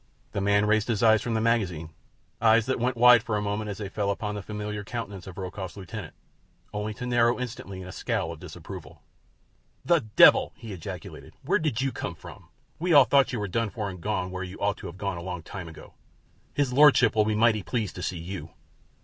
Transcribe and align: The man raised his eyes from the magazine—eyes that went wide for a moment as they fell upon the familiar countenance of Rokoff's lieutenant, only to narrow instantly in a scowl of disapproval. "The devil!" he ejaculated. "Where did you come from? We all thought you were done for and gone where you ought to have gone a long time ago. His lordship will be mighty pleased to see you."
The 0.31 0.41
man 0.41 0.65
raised 0.65 0.87
his 0.87 1.03
eyes 1.03 1.21
from 1.21 1.35
the 1.35 1.41
magazine—eyes 1.41 2.65
that 2.65 2.79
went 2.79 2.97
wide 2.97 3.21
for 3.21 3.37
a 3.37 3.41
moment 3.43 3.69
as 3.69 3.77
they 3.77 3.87
fell 3.87 4.09
upon 4.09 4.33
the 4.33 4.41
familiar 4.41 4.83
countenance 4.83 5.27
of 5.27 5.37
Rokoff's 5.37 5.77
lieutenant, 5.77 6.15
only 6.73 6.95
to 6.95 7.05
narrow 7.05 7.39
instantly 7.39 7.83
in 7.83 7.87
a 7.87 7.91
scowl 7.91 8.31
of 8.31 8.39
disapproval. 8.39 9.03
"The 9.85 9.99
devil!" 9.99 10.53
he 10.55 10.73
ejaculated. 10.73 11.35
"Where 11.43 11.59
did 11.59 11.81
you 11.81 11.91
come 11.91 12.15
from? 12.15 12.49
We 12.79 12.93
all 12.93 13.05
thought 13.05 13.31
you 13.31 13.37
were 13.39 13.47
done 13.47 13.69
for 13.69 13.91
and 13.91 14.01
gone 14.01 14.31
where 14.31 14.41
you 14.41 14.57
ought 14.57 14.77
to 14.77 14.87
have 14.87 14.97
gone 14.97 15.17
a 15.17 15.21
long 15.21 15.43
time 15.43 15.67
ago. 15.67 15.93
His 16.51 16.73
lordship 16.73 17.13
will 17.15 17.25
be 17.25 17.35
mighty 17.35 17.61
pleased 17.61 17.93
to 17.93 18.01
see 18.01 18.17
you." 18.17 18.49